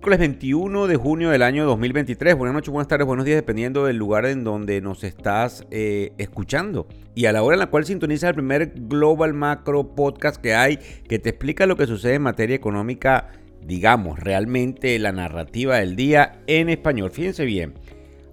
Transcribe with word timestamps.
Miércoles 0.00 0.18
21 0.18 0.86
de 0.86 0.96
junio 0.96 1.28
del 1.28 1.42
año 1.42 1.66
2023. 1.66 2.34
Buenas 2.34 2.54
noches, 2.54 2.70
buenas 2.70 2.88
tardes, 2.88 3.06
buenos 3.06 3.26
días, 3.26 3.36
dependiendo 3.36 3.84
del 3.84 3.98
lugar 3.98 4.24
en 4.24 4.44
donde 4.44 4.80
nos 4.80 5.04
estás 5.04 5.66
eh, 5.70 6.12
escuchando. 6.16 6.88
Y 7.14 7.26
a 7.26 7.34
la 7.34 7.42
hora 7.42 7.56
en 7.56 7.58
la 7.58 7.66
cual 7.66 7.84
sintoniza 7.84 8.28
el 8.28 8.34
primer 8.34 8.72
Global 8.74 9.34
Macro 9.34 9.94
Podcast 9.94 10.40
que 10.40 10.54
hay, 10.54 10.78
que 11.06 11.18
te 11.18 11.28
explica 11.28 11.66
lo 11.66 11.76
que 11.76 11.86
sucede 11.86 12.14
en 12.14 12.22
materia 12.22 12.56
económica, 12.56 13.28
digamos, 13.60 14.18
realmente 14.18 14.98
la 14.98 15.12
narrativa 15.12 15.76
del 15.76 15.96
día 15.96 16.40
en 16.46 16.70
español. 16.70 17.10
Fíjense 17.10 17.44
bien. 17.44 17.74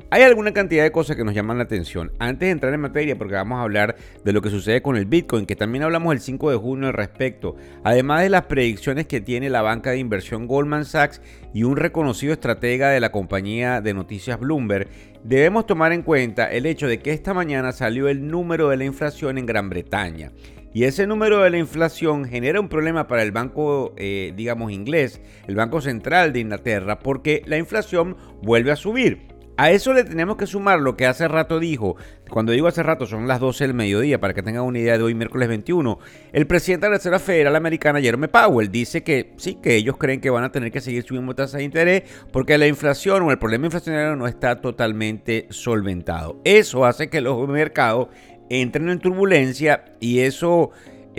Hay 0.09 0.21
alguna 0.21 0.53
cantidad 0.53 0.83
de 0.83 0.91
cosas 0.93 1.17
que 1.17 1.25
nos 1.25 1.33
llaman 1.33 1.57
la 1.57 1.65
atención. 1.65 2.13
Antes 2.17 2.47
de 2.47 2.51
entrar 2.51 2.73
en 2.73 2.79
materia, 2.79 3.17
porque 3.17 3.33
vamos 3.33 3.59
a 3.59 3.63
hablar 3.63 3.97
de 4.23 4.31
lo 4.31 4.41
que 4.41 4.49
sucede 4.49 4.81
con 4.81 4.95
el 4.95 5.05
Bitcoin, 5.05 5.45
que 5.45 5.57
también 5.57 5.83
hablamos 5.83 6.13
el 6.13 6.21
5 6.21 6.49
de 6.49 6.55
junio 6.55 6.87
al 6.87 6.93
respecto, 6.93 7.57
además 7.83 8.21
de 8.21 8.29
las 8.29 8.45
predicciones 8.45 9.05
que 9.05 9.19
tiene 9.19 9.49
la 9.49 9.61
banca 9.61 9.91
de 9.91 9.97
inversión 9.97 10.47
Goldman 10.47 10.85
Sachs 10.85 11.21
y 11.53 11.63
un 11.63 11.75
reconocido 11.75 12.31
estratega 12.31 12.89
de 12.89 13.01
la 13.01 13.11
compañía 13.11 13.81
de 13.81 13.93
noticias 13.93 14.39
Bloomberg, 14.39 14.87
debemos 15.25 15.65
tomar 15.65 15.91
en 15.91 16.03
cuenta 16.03 16.49
el 16.53 16.67
hecho 16.67 16.87
de 16.87 16.99
que 16.99 17.11
esta 17.11 17.33
mañana 17.33 17.73
salió 17.73 18.07
el 18.07 18.29
número 18.29 18.69
de 18.69 18.77
la 18.77 18.85
inflación 18.85 19.37
en 19.37 19.45
Gran 19.45 19.69
Bretaña. 19.69 20.31
Y 20.73 20.85
ese 20.85 21.05
número 21.05 21.43
de 21.43 21.49
la 21.49 21.57
inflación 21.57 22.23
genera 22.23 22.61
un 22.61 22.69
problema 22.69 23.07
para 23.07 23.23
el 23.23 23.33
banco, 23.33 23.93
eh, 23.97 24.31
digamos, 24.37 24.71
inglés, 24.71 25.19
el 25.47 25.55
Banco 25.55 25.81
Central 25.81 26.31
de 26.31 26.39
Inglaterra, 26.39 26.99
porque 26.99 27.41
la 27.45 27.57
inflación 27.57 28.15
vuelve 28.41 28.71
a 28.71 28.77
subir. 28.77 29.36
A 29.59 29.71
eso 29.71 29.91
le 29.91 30.03
tenemos 30.03 30.37
que 30.37 30.45
sumar 30.45 30.79
lo 30.79 30.95
que 30.95 31.07
hace 31.07 31.27
rato 31.27 31.59
dijo, 31.59 31.95
cuando 32.29 32.51
digo 32.51 32.67
hace 32.67 32.83
rato 32.83 33.07
son 33.07 33.27
las 33.27 33.39
12 33.39 33.63
del 33.63 33.73
mediodía, 33.73 34.19
para 34.19 34.35
que 34.35 34.43
tengan 34.43 34.61
una 34.61 34.77
idea 34.77 34.99
de 34.99 35.03
hoy, 35.03 35.15
miércoles 35.15 35.47
21, 35.47 35.97
el 36.31 36.45
presidente 36.45 36.85
de 36.85 36.91
la 36.91 36.97
Reserva 36.97 37.17
Federal 37.17 37.55
Americana, 37.55 37.99
Jerome 37.99 38.27
Powell, 38.27 38.69
dice 38.69 39.01
que 39.01 39.33
sí, 39.37 39.55
que 39.55 39.75
ellos 39.75 39.97
creen 39.97 40.21
que 40.21 40.29
van 40.29 40.43
a 40.43 40.51
tener 40.51 40.71
que 40.71 40.79
seguir 40.79 41.03
subiendo 41.03 41.33
tasas 41.33 41.57
de 41.57 41.63
interés 41.63 42.03
porque 42.31 42.55
la 42.59 42.67
inflación 42.67 43.23
o 43.23 43.31
el 43.31 43.39
problema 43.39 43.65
inflacionario 43.65 44.15
no 44.15 44.27
está 44.27 44.61
totalmente 44.61 45.47
solventado. 45.49 46.39
Eso 46.43 46.85
hace 46.85 47.09
que 47.09 47.21
los 47.21 47.47
mercados 47.49 48.09
entren 48.51 48.89
en 48.89 48.99
turbulencia 48.99 49.85
y 49.99 50.19
eso... 50.19 50.69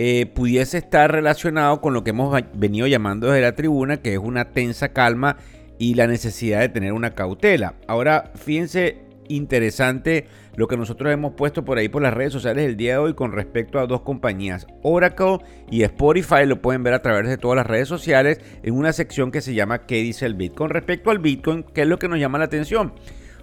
Eh, 0.01 0.27
pudiese 0.27 0.77
estar 0.77 1.11
relacionado 1.11 1.81
con 1.81 1.93
lo 1.93 2.05
que 2.05 2.11
hemos 2.11 2.33
venido 2.53 2.87
llamando 2.87 3.27
desde 3.27 3.41
la 3.41 3.55
tribuna, 3.55 3.97
que 3.97 4.13
es 4.13 4.17
una 4.17 4.45
tensa 4.45 4.93
calma 4.93 5.35
y 5.79 5.95
la 5.95 6.05
necesidad 6.05 6.59
de 6.59 6.69
tener 6.69 6.93
una 6.93 7.15
cautela. 7.15 7.73
Ahora, 7.87 8.31
fíjense, 8.35 8.97
interesante 9.29 10.27
lo 10.55 10.67
que 10.67 10.75
nosotros 10.75 11.11
hemos 11.11 11.33
puesto 11.33 11.63
por 11.63 11.77
ahí 11.77 11.87
por 11.87 12.01
las 12.01 12.13
redes 12.13 12.33
sociales 12.33 12.65
el 12.65 12.75
día 12.75 12.93
de 12.93 12.97
hoy 12.97 13.13
con 13.13 13.31
respecto 13.31 13.79
a 13.79 13.87
dos 13.87 14.01
compañías, 14.01 14.67
Oracle 14.83 15.37
y 15.71 15.83
Spotify, 15.83 16.45
lo 16.45 16.61
pueden 16.61 16.83
ver 16.83 16.93
a 16.93 17.01
través 17.01 17.27
de 17.29 17.37
todas 17.37 17.55
las 17.55 17.65
redes 17.65 17.87
sociales 17.87 18.41
en 18.61 18.75
una 18.75 18.91
sección 18.91 19.31
que 19.31 19.41
se 19.41 19.53
llama 19.53 19.85
¿Qué 19.85 20.01
dice 20.03 20.25
el 20.25 20.35
Bitcoin? 20.35 20.57
Con 20.57 20.69
respecto 20.71 21.11
al 21.11 21.19
Bitcoin, 21.19 21.63
¿qué 21.73 21.83
es 21.83 21.87
lo 21.87 21.97
que 21.97 22.09
nos 22.09 22.19
llama 22.19 22.37
la 22.39 22.45
atención? 22.45 22.93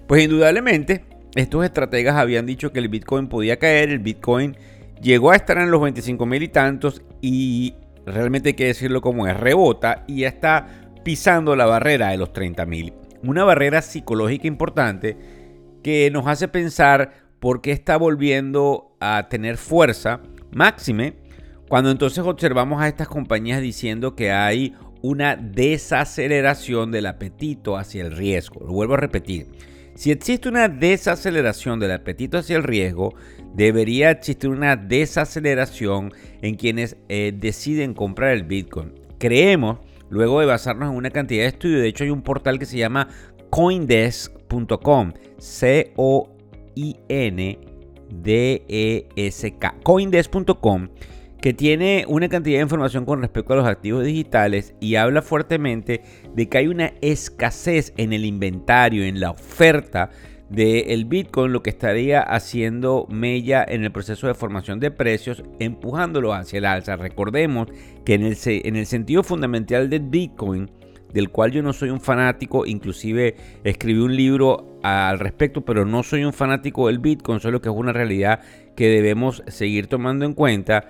Pues 0.06 0.22
indudablemente, 0.22 1.04
estos 1.34 1.64
estrategas 1.64 2.16
habían 2.16 2.44
dicho 2.44 2.70
que 2.70 2.80
el 2.80 2.88
Bitcoin 2.88 3.28
podía 3.28 3.58
caer, 3.58 3.88
el 3.88 4.00
Bitcoin 4.00 4.56
llegó 5.00 5.30
a 5.30 5.36
estar 5.36 5.56
en 5.58 5.70
los 5.70 5.80
25 5.80 6.26
mil 6.26 6.42
y 6.42 6.48
tantos 6.48 7.02
y 7.22 7.74
realmente 8.04 8.50
hay 8.50 8.54
que 8.54 8.66
decirlo 8.66 9.00
como 9.00 9.26
es, 9.26 9.36
rebota 9.36 10.04
y 10.06 10.20
ya 10.20 10.28
está 10.28 10.85
pisando 11.06 11.54
la 11.54 11.66
barrera 11.66 12.08
de 12.08 12.16
los 12.16 12.32
30.000. 12.32 12.92
Una 13.22 13.44
barrera 13.44 13.80
psicológica 13.80 14.48
importante 14.48 15.16
que 15.84 16.10
nos 16.10 16.26
hace 16.26 16.48
pensar 16.48 17.12
por 17.38 17.60
qué 17.60 17.70
está 17.70 17.96
volviendo 17.96 18.96
a 18.98 19.28
tener 19.28 19.56
fuerza, 19.56 20.18
máxime, 20.50 21.14
cuando 21.68 21.92
entonces 21.92 22.24
observamos 22.24 22.82
a 22.82 22.88
estas 22.88 23.06
compañías 23.06 23.62
diciendo 23.62 24.16
que 24.16 24.32
hay 24.32 24.74
una 25.00 25.36
desaceleración 25.36 26.90
del 26.90 27.06
apetito 27.06 27.76
hacia 27.76 28.04
el 28.04 28.10
riesgo. 28.10 28.66
Lo 28.66 28.72
vuelvo 28.72 28.94
a 28.94 28.96
repetir. 28.96 29.46
Si 29.94 30.10
existe 30.10 30.48
una 30.48 30.66
desaceleración 30.66 31.78
del 31.78 31.92
apetito 31.92 32.36
hacia 32.36 32.56
el 32.56 32.64
riesgo, 32.64 33.14
debería 33.54 34.10
existir 34.10 34.50
una 34.50 34.74
desaceleración 34.74 36.12
en 36.42 36.56
quienes 36.56 36.96
eh, 37.08 37.32
deciden 37.32 37.94
comprar 37.94 38.32
el 38.32 38.42
Bitcoin. 38.42 38.92
Creemos 39.20 39.78
luego 40.08 40.40
de 40.40 40.46
basarnos 40.46 40.90
en 40.90 40.96
una 40.96 41.10
cantidad 41.10 41.42
de 41.42 41.48
estudios. 41.48 41.80
De 41.80 41.88
hecho, 41.88 42.04
hay 42.04 42.10
un 42.10 42.22
portal 42.22 42.58
que 42.58 42.66
se 42.66 42.78
llama 42.78 43.08
coindesk.com, 43.50 45.12
C-O-I-N-D-E-S-K, 45.38 46.34
coindesk.com, 49.82 50.88
que 51.40 51.54
tiene 51.54 52.04
una 52.08 52.28
cantidad 52.28 52.58
de 52.58 52.62
información 52.62 53.04
con 53.04 53.20
respecto 53.20 53.52
a 53.52 53.56
los 53.56 53.66
activos 53.66 54.04
digitales 54.04 54.74
y 54.80 54.96
habla 54.96 55.22
fuertemente 55.22 56.02
de 56.34 56.48
que 56.48 56.58
hay 56.58 56.66
una 56.68 56.92
escasez 57.00 57.92
en 57.96 58.12
el 58.12 58.24
inventario, 58.24 59.04
en 59.04 59.20
la 59.20 59.30
oferta 59.30 60.10
del 60.48 61.04
Bitcoin, 61.06 61.52
lo 61.52 61.62
que 61.62 61.70
estaría 61.70 62.20
haciendo 62.20 63.06
mella 63.10 63.64
en 63.66 63.84
el 63.84 63.90
proceso 63.90 64.26
de 64.26 64.34
formación 64.34 64.78
de 64.78 64.90
precios, 64.90 65.42
empujándolo 65.58 66.32
hacia 66.32 66.58
el 66.58 66.64
alza. 66.66 66.96
Recordemos 66.96 67.68
que 68.04 68.14
en 68.14 68.22
el, 68.24 68.36
en 68.44 68.76
el 68.76 68.86
sentido 68.86 69.22
fundamental 69.22 69.90
del 69.90 70.02
Bitcoin, 70.02 70.70
del 71.12 71.30
cual 71.30 71.50
yo 71.50 71.62
no 71.62 71.72
soy 71.72 71.90
un 71.90 72.00
fanático, 72.00 72.66
inclusive 72.66 73.36
escribí 73.64 74.00
un 74.00 74.14
libro 74.14 74.78
al 74.82 75.18
respecto, 75.18 75.64
pero 75.64 75.84
no 75.84 76.02
soy 76.02 76.24
un 76.24 76.32
fanático 76.32 76.86
del 76.86 76.98
Bitcoin, 76.98 77.40
solo 77.40 77.60
que 77.60 77.68
es 77.68 77.74
una 77.74 77.92
realidad 77.92 78.40
que 78.76 78.88
debemos 78.88 79.42
seguir 79.48 79.86
tomando 79.86 80.24
en 80.26 80.34
cuenta. 80.34 80.88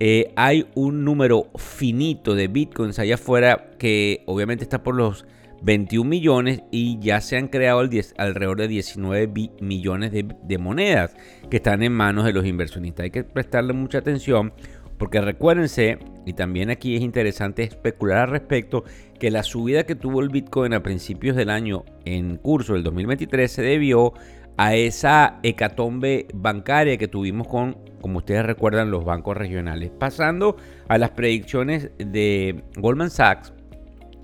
Eh, 0.00 0.32
hay 0.36 0.66
un 0.74 1.04
número 1.04 1.48
finito 1.56 2.34
de 2.34 2.48
Bitcoins 2.48 2.98
allá 2.98 3.14
afuera 3.14 3.70
que 3.78 4.22
obviamente 4.26 4.64
está 4.64 4.82
por 4.82 4.94
los 4.94 5.26
21 5.62 6.08
millones 6.08 6.62
y 6.70 6.98
ya 7.00 7.20
se 7.20 7.36
han 7.36 7.48
creado 7.48 7.80
alrededor 7.80 8.58
de 8.58 8.68
19 8.68 9.32
millones 9.60 10.12
de, 10.12 10.58
monedas 10.58 11.16
que 11.50 11.56
están 11.56 11.82
en 11.82 11.92
manos 11.92 12.24
de 12.24 12.32
los 12.32 12.46
inversionistas. 12.46 13.04
Hay 13.04 13.10
que 13.10 13.24
prestarle 13.24 13.72
mucha 13.72 13.98
atención 13.98 14.52
porque 14.98 15.20
recuérdense, 15.20 15.98
y 16.26 16.32
también 16.32 16.70
aquí 16.70 16.96
es 16.96 17.02
interesante 17.02 17.62
especular 17.62 18.18
al 18.18 18.30
respecto, 18.30 18.84
que 19.18 19.30
la 19.30 19.44
subida 19.44 19.84
que 19.84 19.94
tuvo 19.94 20.20
el 20.20 20.28
Bitcoin 20.28 20.74
a 20.74 20.82
principios 20.82 21.36
del 21.36 21.50
año 21.50 21.84
en 22.04 22.36
curso 22.36 22.74
del 22.74 22.82
2023 22.82 23.50
se 23.50 23.62
debió 23.62 24.12
a 24.56 24.74
esa 24.74 25.38
hecatombe 25.44 26.26
bancaria 26.34 26.96
que 26.96 27.06
tuvimos 27.06 27.46
con, 27.46 27.76
como 28.00 28.18
ustedes 28.18 28.44
recuerdan, 28.44 28.90
los 28.90 29.04
bancos 29.04 29.36
regionales. 29.36 29.90
Pasando 29.96 30.56
a 30.88 30.98
las 30.98 31.10
predicciones 31.10 31.92
de 31.98 32.64
Goldman 32.76 33.10
Sachs, 33.10 33.52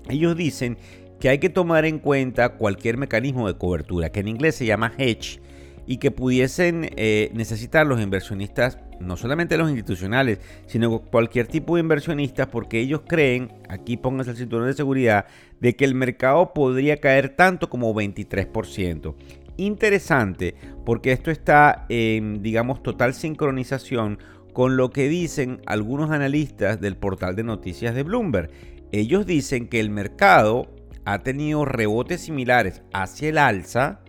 ellos 0.09 0.35
dicen 0.35 0.77
que 1.19 1.29
hay 1.29 1.39
que 1.39 1.49
tomar 1.49 1.85
en 1.85 1.99
cuenta 1.99 2.57
cualquier 2.57 2.97
mecanismo 2.97 3.47
de 3.47 3.57
cobertura, 3.57 4.11
que 4.11 4.19
en 4.19 4.27
inglés 4.27 4.55
se 4.55 4.65
llama 4.65 4.93
hedge, 4.97 5.39
y 5.87 5.97
que 5.97 6.11
pudiesen 6.11 6.89
eh, 6.95 7.29
necesitar 7.33 7.85
los 7.85 8.01
inversionistas, 8.01 8.79
no 8.99 9.17
solamente 9.17 9.57
los 9.57 9.69
institucionales, 9.69 10.39
sino 10.65 10.99
cualquier 10.99 11.47
tipo 11.47 11.75
de 11.75 11.81
inversionistas, 11.81 12.47
porque 12.47 12.79
ellos 12.79 13.01
creen, 13.07 13.51
aquí 13.69 13.97
pónganse 13.97 14.31
el 14.31 14.37
cinturón 14.37 14.67
de 14.67 14.73
seguridad, 14.73 15.25
de 15.59 15.75
que 15.75 15.85
el 15.85 15.95
mercado 15.95 16.53
podría 16.53 16.97
caer 16.97 17.29
tanto 17.29 17.69
como 17.69 17.93
23%. 17.93 19.15
Interesante, 19.57 20.55
porque 20.85 21.11
esto 21.11 21.31
está 21.31 21.85
en, 21.89 22.41
digamos, 22.41 22.83
total 22.83 23.13
sincronización 23.13 24.19
con 24.53 24.77
lo 24.77 24.89
que 24.89 25.07
dicen 25.07 25.61
algunos 25.65 26.11
analistas 26.11 26.79
del 26.81 26.97
portal 26.97 27.35
de 27.35 27.43
noticias 27.43 27.93
de 27.93 28.03
Bloomberg. 28.03 28.49
Ellos 28.91 29.25
dicen 29.25 29.67
que 29.67 29.79
el 29.79 29.89
mercado 29.89 30.74
ha 31.05 31.23
tenido 31.23 31.65
rebotes 31.65 32.21
similares 32.21 32.81
hacia 32.93 33.29
el 33.29 33.37
alza 33.37 34.01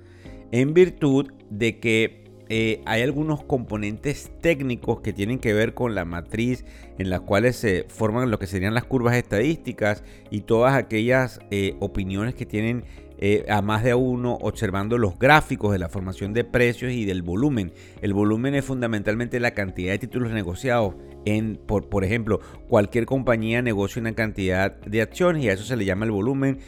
en 0.50 0.74
virtud 0.74 1.32
de 1.50 1.78
que 1.78 2.24
eh, 2.48 2.80
hay 2.86 3.02
algunos 3.02 3.42
componentes 3.42 4.30
técnicos 4.40 5.00
que 5.00 5.12
tienen 5.12 5.40
que 5.40 5.52
ver 5.52 5.74
con 5.74 5.94
la 5.94 6.04
matriz 6.04 6.64
en 6.98 7.10
las 7.10 7.20
cuales 7.20 7.56
se 7.56 7.86
forman 7.88 8.30
lo 8.30 8.38
que 8.38 8.46
serían 8.46 8.74
las 8.74 8.84
curvas 8.84 9.16
estadísticas 9.16 10.04
y 10.30 10.42
todas 10.42 10.74
aquellas 10.74 11.40
eh, 11.50 11.74
opiniones 11.80 12.34
que 12.34 12.46
tienen 12.46 12.84
eh, 13.18 13.46
a 13.48 13.62
más 13.62 13.82
de 13.82 13.94
uno 13.94 14.34
observando 14.42 14.98
los 14.98 15.18
gráficos 15.18 15.72
de 15.72 15.78
la 15.78 15.88
formación 15.88 16.34
de 16.34 16.44
precios 16.44 16.92
y 16.92 17.04
del 17.04 17.22
volumen. 17.22 17.72
El 18.00 18.14
volumen 18.14 18.54
es 18.54 18.64
fundamentalmente 18.64 19.40
la 19.40 19.52
cantidad 19.52 19.92
de 19.92 19.98
títulos 19.98 20.30
negociados 20.32 20.94
en, 21.26 21.56
por, 21.56 22.04
ejemplo, 22.04 22.40
cualquier 22.68 23.04
compañía 23.04 23.60
negocia 23.60 24.00
una 24.00 24.14
cantidad 24.14 24.76
de 24.76 25.02
acciones 25.02 25.44
y 25.44 25.48
a 25.48 25.52
eso 25.52 25.64
se 25.64 25.76
le 25.76 25.84
llama 25.84 26.06
el 26.06 26.12
volumen 26.12 26.60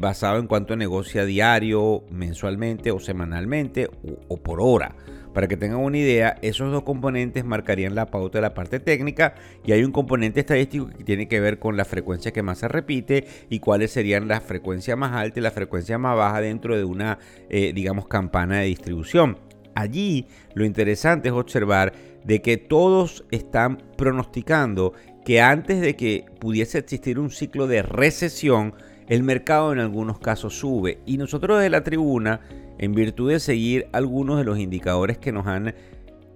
basado 0.00 0.40
en 0.40 0.48
cuánto 0.48 0.74
negocia 0.76 1.24
diario, 1.24 2.02
mensualmente 2.10 2.90
o 2.90 2.98
semanalmente 2.98 3.88
o, 4.28 4.36
por 4.38 4.60
hora. 4.60 4.96
Para 5.34 5.46
que 5.46 5.58
tengan 5.58 5.80
una 5.80 5.98
idea, 5.98 6.38
esos 6.40 6.72
dos 6.72 6.82
componentes 6.82 7.44
marcarían 7.44 7.94
la 7.94 8.06
pauta 8.06 8.38
de 8.38 8.42
la 8.42 8.54
parte 8.54 8.80
técnica 8.80 9.34
y 9.64 9.72
hay 9.72 9.84
un 9.84 9.92
componente 9.92 10.40
estadístico 10.40 10.88
que 10.88 11.04
tiene 11.04 11.28
que 11.28 11.38
ver 11.38 11.58
con 11.58 11.76
la 11.76 11.84
frecuencia 11.84 12.32
que 12.32 12.42
más 12.42 12.58
se 12.58 12.66
repite 12.66 13.26
y 13.50 13.60
cuáles 13.60 13.92
serían 13.92 14.26
la 14.26 14.40
frecuencia 14.40 14.96
más 14.96 15.12
alta 15.12 15.38
y 15.38 15.42
la 15.42 15.50
frecuencia 15.50 15.98
más 15.98 16.16
baja 16.16 16.40
dentro 16.40 16.76
de 16.76 16.84
una, 16.84 17.18
eh, 17.50 17.72
digamos, 17.74 18.08
campana 18.08 18.60
de 18.60 18.66
distribución. 18.66 19.47
Allí 19.78 20.26
lo 20.54 20.64
interesante 20.64 21.28
es 21.28 21.34
observar 21.34 21.92
de 22.24 22.42
que 22.42 22.56
todos 22.56 23.24
están 23.30 23.78
pronosticando 23.96 24.92
que 25.24 25.40
antes 25.40 25.80
de 25.80 25.94
que 25.94 26.24
pudiese 26.40 26.78
existir 26.78 27.16
un 27.16 27.30
ciclo 27.30 27.68
de 27.68 27.82
recesión, 27.82 28.74
el 29.06 29.22
mercado 29.22 29.72
en 29.72 29.78
algunos 29.78 30.18
casos 30.18 30.58
sube. 30.58 30.98
Y 31.06 31.16
nosotros 31.16 31.58
desde 31.58 31.70
la 31.70 31.84
tribuna, 31.84 32.40
en 32.78 32.92
virtud 32.92 33.30
de 33.30 33.38
seguir 33.38 33.86
algunos 33.92 34.38
de 34.38 34.44
los 34.44 34.58
indicadores 34.58 35.16
que 35.16 35.30
nos 35.30 35.46
han 35.46 35.72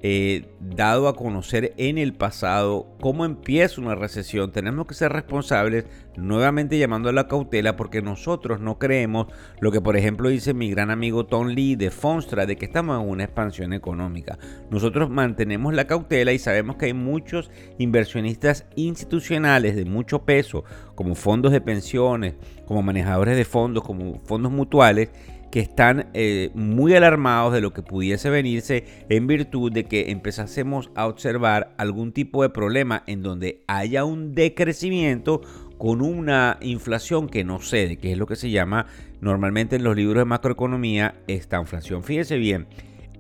eh, 0.05 0.49
dado 0.59 1.07
a 1.07 1.15
conocer 1.15 1.75
en 1.77 1.97
el 1.97 2.13
pasado 2.13 2.89
cómo 3.01 3.25
empieza 3.25 3.81
una 3.81 3.95
recesión, 3.95 4.51
tenemos 4.51 4.87
que 4.87 4.95
ser 4.95 5.13
responsables, 5.13 5.85
nuevamente 6.17 6.77
llamando 6.77 7.09
a 7.09 7.13
la 7.13 7.29
cautela, 7.29 7.77
porque 7.77 8.03
nosotros 8.03 8.59
no 8.59 8.81
creemos 8.81 9.29
lo 9.61 9.71
que, 9.71 9.81
por 9.81 9.97
ejemplo, 9.97 10.29
dice 10.29 10.55
mi 10.55 10.71
gran 10.71 10.91
amigo 10.91 11.27
Tom 11.27 11.47
Lee 11.49 11.77
de 11.77 11.93
Fonstra, 11.93 12.47
de 12.47 12.57
que 12.57 12.65
estamos 12.65 13.01
en 13.01 13.09
una 13.09 13.23
expansión 13.23 13.73
económica. 13.73 14.39
Nosotros 14.71 15.09
mantenemos 15.09 15.73
la 15.73 15.87
cautela 15.87 16.33
y 16.33 16.41
sabemos 16.41 16.77
que 16.77 16.87
hay 16.87 16.95
muchos 16.95 17.53
inversionistas 17.79 18.67
institucionales 18.75 19.77
de 19.77 19.85
mucho 19.85 20.25
peso, 20.25 20.65
como 20.97 21.15
fondos 21.15 21.53
de 21.53 21.61
pensiones, 21.61 22.35
como 22.67 22.83
manejadores 22.83 23.37
de 23.37 23.45
fondos, 23.45 23.85
como 23.85 24.21
fondos 24.25 24.51
mutuales, 24.51 25.11
que 25.53 25.61
están 25.61 26.09
eh, 26.15 26.51
muy 26.55 26.95
alarmados 26.95 27.53
de 27.53 27.61
lo 27.61 27.75
que 27.75 27.83
pudiese 27.83 28.31
venirse 28.31 29.05
en 29.11 29.27
virtud 29.27 29.71
de 29.71 29.85
que 29.85 30.11
empezásemos 30.11 30.91
a 30.95 31.07
observar 31.07 31.75
algún 31.77 32.13
tipo 32.13 32.43
de 32.43 32.49
problema 32.49 33.05
en 33.07 33.23
donde 33.23 33.63
haya 33.67 34.07
un 34.07 34.35
decrecimiento 34.35 35.43
con 35.77 36.01
una 36.01 36.57
inflación 36.63 37.29
que 37.29 37.45
no 37.45 37.61
cede, 37.61 37.99
que 37.99 38.13
es 38.13 38.19
lo 38.19 38.27
que 38.27 38.35
se 38.35 38.51
llama 38.51 38.87
normalmente 39.21 39.77
en 39.77 39.85
los 39.85 39.95
libros 39.95 40.23
de 40.23 40.25
macroeconomía 40.25 41.17
esta 41.27 41.61
inflación. 41.61 42.03
Fíjese 42.03 42.39
bien, 42.39 42.67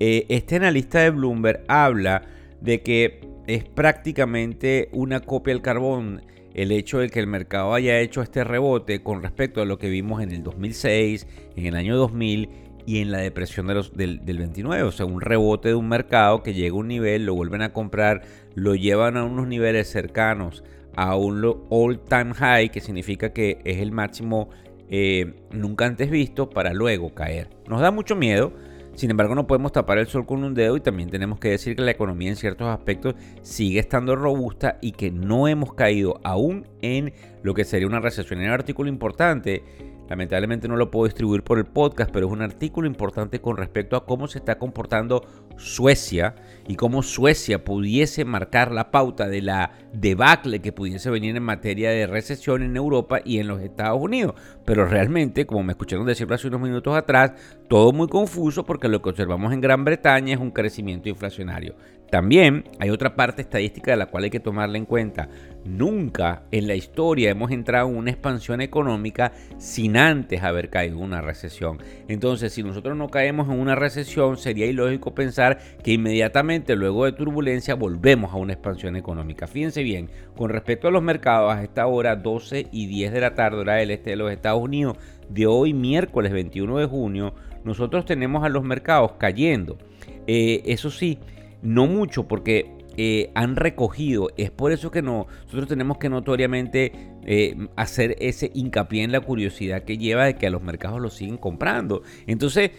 eh, 0.00 0.25
este 0.31 0.56
analista 0.56 1.00
de 1.00 1.11
Bloomberg 1.11 1.64
habla 1.69 2.23
de 2.62 2.81
que 2.81 3.20
es 3.46 3.64
prácticamente 3.64 4.88
una 4.93 5.20
copia 5.20 5.52
del 5.52 5.62
carbón 5.62 6.23
el 6.54 6.72
hecho 6.72 6.99
de 6.99 7.08
que 7.08 7.20
el 7.20 7.26
mercado 7.26 7.75
haya 7.75 7.99
hecho 8.00 8.22
este 8.22 8.44
rebote 8.44 9.02
con 9.02 9.22
respecto 9.22 9.62
a 9.62 9.64
lo 9.64 9.78
que 9.78 9.88
vimos 9.88 10.22
en 10.22 10.32
el 10.32 10.43
2006, 10.43 11.26
en 11.56 11.66
el 11.66 11.76
año 11.76 11.96
2000 11.96 12.49
y 12.87 13.00
en 13.00 13.12
la 13.12 13.19
depresión 13.19 13.66
de 13.66 13.75
del, 13.94 14.38
29. 14.38 14.82
O 14.82 14.93
sea, 14.93 15.06
un 15.06 15.20
rebote 15.20 15.69
de 15.69 15.75
un 15.75 15.88
mercado 15.88 16.43
que 16.43 16.54
llega 16.54 16.75
a 16.75 16.78
un 16.78 16.88
nivel, 16.88 17.26
lo 17.26 17.34
vuelven 17.34 17.62
a 17.62 17.72
comprar, 17.72 18.22
lo 18.54 18.75
llevan 18.75 19.16
a 19.16 19.25
unos 19.25 19.46
niveles 19.46 19.88
cercanos 19.88 20.64
a 20.94 21.16
un 21.16 21.43
all-time 21.70 22.34
high, 22.34 22.70
que 22.70 22.81
significa 22.81 23.32
que 23.32 23.60
es 23.64 23.78
el 23.78 23.93
máximo 23.93 24.50
eh, 24.90 25.34
nunca 25.50 25.87
antes 25.87 26.10
visto, 26.10 26.50
para 26.50 26.75
luego 26.75 27.14
caer. 27.14 27.49
Nos 27.66 27.81
da 27.81 27.90
mucho 27.90 28.14
miedo 28.14 28.52
sin 28.94 29.11
embargo, 29.11 29.35
no 29.35 29.47
podemos 29.47 29.73
tapar 29.73 29.99
el 29.99 30.06
sol 30.06 30.27
con 30.27 30.44
un 30.44 30.55
dedo 30.55 30.77
y 30.77 30.81
también 30.81 31.11
tenemos 31.11 31.39
que 31.39 31.49
decir 31.49 31.75
que 31.75 31.83
la 31.83 31.91
economía 31.91 32.29
en 32.29 32.37
ciertos 32.37 32.69
aspectos 32.69 33.15
sigue 33.41 33.81
estando 33.81 34.17
robusta 34.17 34.79
y 34.83 34.93
que 34.93 35.11
no 35.11 35.49
hemos 35.49 35.75
caído 35.75 36.21
aún 36.25 36.67
en 36.83 37.15
lo 37.43 37.55
que 37.55 37.65
sería 37.65 37.87
una 37.87 38.00
recesión. 38.00 38.41
En 38.41 38.47
un 38.47 38.53
artículo 38.53 38.89
importante 38.89 39.65
Lamentablemente 40.12 40.69
no 40.69 40.76
lo 40.76 40.91
puedo 40.91 41.06
distribuir 41.06 41.43
por 41.43 41.56
el 41.56 41.64
podcast, 41.64 42.11
pero 42.12 42.26
es 42.26 42.32
un 42.35 42.43
artículo 42.43 42.87
importante 42.87 43.41
con 43.41 43.56
respecto 43.56 43.97
a 43.97 44.05
cómo 44.05 44.29
se 44.29 44.41
está 44.41 44.59
comportando 44.59 45.25
Suecia 45.56 46.35
y 46.69 46.76
cómo 46.76 47.03
Suecia 47.03 47.64
pudiese 47.64 48.26
marcar 48.26 48.73
la 48.73 48.91
pauta 48.91 49.26
de 49.26 49.41
la 49.41 49.73
debacle 49.94 50.61
que 50.61 50.70
pudiese 50.70 51.09
venir 51.09 51.35
en 51.35 51.43
materia 51.43 51.88
de 51.88 52.06
recesión 52.06 52.62
en 52.62 52.76
Europa 52.76 53.23
y 53.25 53.38
en 53.38 53.49
los 53.49 53.62
Estados 53.62 54.03
Unidos. 54.03 54.35
Pero 54.67 54.85
realmente, 54.85 55.47
como 55.47 55.62
me 55.62 55.73
escucharon 55.73 56.05
decirlo 56.05 56.35
hace 56.35 56.49
unos 56.49 56.61
minutos 56.61 56.94
atrás, 56.94 57.32
todo 57.67 57.93
muy 57.93 58.09
confuso 58.09 58.67
porque 58.67 58.88
lo 58.88 59.00
que 59.00 59.09
observamos 59.09 59.50
en 59.55 59.62
Gran 59.62 59.82
Bretaña 59.82 60.35
es 60.35 60.41
un 60.41 60.50
crecimiento 60.50 61.09
inflacionario. 61.09 61.75
También 62.12 62.64
hay 62.79 62.91
otra 62.91 63.17
parte 63.17 63.41
estadística 63.41 63.93
de 63.93 63.97
la 63.97 64.05
cual 64.05 64.25
hay 64.25 64.29
que 64.29 64.38
tomarla 64.38 64.76
en 64.76 64.85
cuenta. 64.85 65.31
Nunca 65.64 66.43
en 66.50 66.67
la 66.67 66.75
historia 66.75 67.31
hemos 67.31 67.50
entrado 67.50 67.88
en 67.88 67.97
una 67.97 68.11
expansión 68.11 68.61
económica 68.61 69.32
sin 69.56 69.97
antes 69.97 70.43
haber 70.43 70.69
caído 70.69 70.99
en 70.99 71.05
una 71.05 71.23
recesión. 71.23 71.79
Entonces, 72.09 72.53
si 72.53 72.62
nosotros 72.62 72.99
no 72.99 73.09
caemos 73.09 73.49
en 73.49 73.59
una 73.59 73.76
recesión, 73.76 74.37
sería 74.37 74.67
ilógico 74.67 75.14
pensar 75.14 75.59
que 75.82 75.94
inmediatamente 75.94 76.76
luego 76.76 77.06
de 77.06 77.12
turbulencia 77.12 77.76
volvemos 77.76 78.35
a 78.35 78.37
una 78.37 78.53
expansión 78.53 78.94
económica. 78.94 79.47
Fíjense 79.47 79.82
bien, 79.82 80.11
con 80.37 80.50
respecto 80.50 80.88
a 80.88 80.91
los 80.91 81.03
mercados, 81.03 81.55
a 81.55 81.62
esta 81.62 81.87
hora 81.87 82.14
12 82.14 82.67
y 82.73 82.88
10 82.88 83.11
de 83.11 83.20
la 83.23 83.35
tarde, 83.35 83.61
hora 83.61 83.76
del 83.76 83.91
este 83.91 84.11
de 84.11 84.17
los 84.17 84.31
Estados 84.31 84.61
Unidos, 84.61 84.99
de 85.31 85.47
hoy 85.47 85.73
miércoles 85.73 86.31
21 86.31 86.76
de 86.76 86.85
junio, 86.85 87.32
nosotros 87.64 88.05
tenemos 88.05 88.44
a 88.44 88.50
los 88.50 88.64
mercados 88.64 89.12
cayendo. 89.12 89.79
Eh, 90.26 90.62
eso 90.67 90.91
sí, 90.91 91.19
no 91.62 91.87
mucho 91.87 92.29
porque 92.29 92.76
eh, 92.97 93.31
han 93.35 93.56
recogido. 93.56 94.31
Es 94.37 94.50
por 94.50 94.73
eso 94.73 94.91
que 94.91 95.03
no, 95.03 95.26
nosotros 95.44 95.69
tenemos 95.69 95.99
que 95.99 96.09
notoriamente 96.09 96.93
eh, 97.25 97.56
hacer 97.76 98.17
ese 98.20 98.50
hincapié 98.55 99.03
en 99.03 99.12
la 99.12 99.20
curiosidad 99.20 99.85
que 99.85 99.99
lleva 99.99 100.26
de 100.26 100.35
que 100.35 100.47
a 100.47 100.50
los 100.50 100.62
mercados 100.62 101.00
lo 101.00 101.09
siguen 101.09 101.38
comprando. 101.38 102.03
Entonces, 102.26 102.73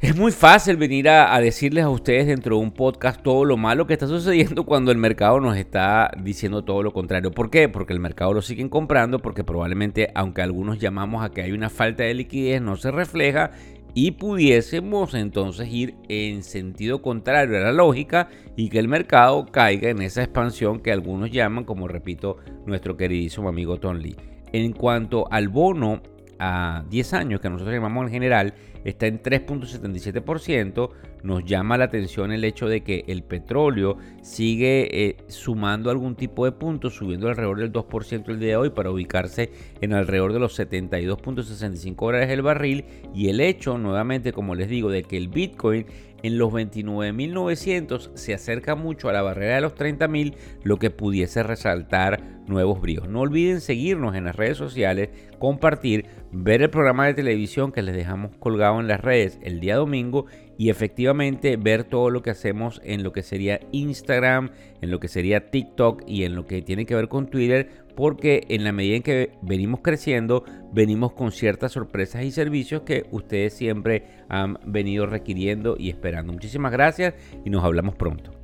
es 0.00 0.14
muy 0.16 0.32
fácil 0.32 0.76
venir 0.76 1.08
a, 1.08 1.40
decirles 1.40 1.84
a 1.84 1.88
ustedes 1.88 2.26
dentro 2.26 2.56
de 2.56 2.62
un 2.62 2.72
podcast 2.72 3.22
todo 3.22 3.44
lo 3.44 3.56
malo 3.56 3.86
que 3.86 3.94
está 3.94 4.06
sucediendo 4.06 4.64
cuando 4.66 4.90
el 4.90 4.98
mercado 4.98 5.40
nos 5.40 5.56
está 5.56 6.10
diciendo 6.20 6.62
todo 6.62 6.82
lo 6.82 6.92
contrario. 6.92 7.30
¿Por 7.30 7.48
qué? 7.48 7.68
Porque 7.70 7.92
el 7.92 8.00
mercado 8.00 8.34
lo 8.34 8.42
siguen 8.42 8.68
comprando, 8.68 9.20
porque 9.20 9.44
probablemente, 9.44 10.10
aunque 10.14 10.42
algunos 10.42 10.78
llamamos 10.78 11.24
a 11.24 11.30
que 11.30 11.42
hay 11.42 11.52
una 11.52 11.70
falta 11.70 12.02
de 12.02 12.12
liquidez, 12.12 12.60
no 12.60 12.76
se 12.76 12.90
refleja 12.90 13.52
y 13.94 14.10
pudiésemos 14.12 15.14
entonces 15.14 15.68
ir 15.72 15.94
en 16.08 16.42
sentido 16.42 17.00
contrario 17.00 17.58
a 17.58 17.60
la 17.60 17.72
lógica 17.72 18.28
y 18.56 18.68
que 18.68 18.80
el 18.80 18.88
mercado 18.88 19.46
caiga 19.46 19.88
en 19.88 20.02
esa 20.02 20.22
expansión 20.22 20.80
que 20.80 20.90
algunos 20.90 21.30
llaman, 21.30 21.64
como 21.64 21.86
repito, 21.86 22.38
nuestro 22.66 22.96
queridísimo 22.96 23.48
amigo 23.48 23.78
Tom 23.78 23.98
Lee. 23.98 24.16
En 24.52 24.72
cuanto 24.72 25.26
al 25.30 25.48
bono 25.48 26.02
a 26.40 26.84
10 26.90 27.14
años, 27.14 27.40
que 27.40 27.48
nosotros 27.48 27.74
llamamos 27.74 28.06
en 28.06 28.12
general, 28.12 28.54
está 28.84 29.06
en 29.06 29.22
3.77%. 29.22 30.90
Nos 31.22 31.44
llama 31.44 31.78
la 31.78 31.86
atención 31.86 32.32
el 32.32 32.44
hecho 32.44 32.68
de 32.68 32.82
que 32.82 33.04
el 33.08 33.22
petróleo 33.22 33.96
sigue 34.22 34.88
eh, 34.92 35.16
sumando 35.28 35.90
algún 35.90 36.16
tipo 36.16 36.44
de 36.44 36.52
puntos, 36.52 36.94
subiendo 36.94 37.28
alrededor 37.28 37.58
del 37.58 37.72
2% 37.72 38.28
el 38.28 38.38
día 38.38 38.50
de 38.50 38.56
hoy 38.56 38.70
para 38.70 38.90
ubicarse 38.90 39.50
en 39.80 39.94
alrededor 39.94 40.34
de 40.34 40.38
los 40.38 40.58
72.65 40.58 41.96
dólares 41.96 42.30
el 42.30 42.42
barril. 42.42 42.84
Y 43.14 43.28
el 43.28 43.40
hecho, 43.40 43.78
nuevamente, 43.78 44.32
como 44.32 44.54
les 44.54 44.68
digo, 44.68 44.90
de 44.90 45.02
que 45.02 45.16
el 45.16 45.28
Bitcoin 45.28 45.86
en 46.24 46.38
los 46.38 46.50
29.900 46.54 48.12
se 48.14 48.32
acerca 48.32 48.74
mucho 48.74 49.10
a 49.10 49.12
la 49.12 49.20
barrera 49.20 49.56
de 49.56 49.60
los 49.60 49.74
30.000, 49.74 50.34
lo 50.62 50.78
que 50.78 50.88
pudiese 50.88 51.42
resaltar 51.42 52.22
nuevos 52.46 52.80
bríos. 52.80 53.08
No 53.08 53.20
olviden 53.20 53.60
seguirnos 53.60 54.14
en 54.14 54.24
las 54.24 54.34
redes 54.34 54.56
sociales, 54.56 55.10
compartir, 55.38 56.06
ver 56.32 56.62
el 56.62 56.70
programa 56.70 57.06
de 57.06 57.12
televisión 57.12 57.72
que 57.72 57.82
les 57.82 57.94
dejamos 57.94 58.34
colgado 58.38 58.73
en 58.80 58.88
las 58.88 59.00
redes 59.00 59.38
el 59.42 59.60
día 59.60 59.76
domingo 59.76 60.26
y 60.56 60.70
efectivamente 60.70 61.56
ver 61.56 61.84
todo 61.84 62.10
lo 62.10 62.22
que 62.22 62.30
hacemos 62.30 62.80
en 62.84 63.02
lo 63.02 63.12
que 63.12 63.22
sería 63.22 63.60
Instagram, 63.72 64.50
en 64.80 64.90
lo 64.90 65.00
que 65.00 65.08
sería 65.08 65.50
TikTok 65.50 66.02
y 66.06 66.24
en 66.24 66.34
lo 66.34 66.46
que 66.46 66.62
tiene 66.62 66.86
que 66.86 66.94
ver 66.94 67.08
con 67.08 67.28
Twitter 67.28 67.84
porque 67.94 68.44
en 68.48 68.64
la 68.64 68.72
medida 68.72 68.96
en 68.96 69.02
que 69.02 69.30
venimos 69.42 69.80
creciendo, 69.80 70.44
venimos 70.72 71.12
con 71.12 71.32
ciertas 71.32 71.72
sorpresas 71.72 72.24
y 72.24 72.30
servicios 72.30 72.82
que 72.82 73.06
ustedes 73.10 73.54
siempre 73.54 74.04
han 74.28 74.58
venido 74.64 75.06
requiriendo 75.06 75.76
y 75.78 75.90
esperando. 75.90 76.32
Muchísimas 76.32 76.72
gracias 76.72 77.14
y 77.44 77.50
nos 77.50 77.64
hablamos 77.64 77.94
pronto. 77.94 78.43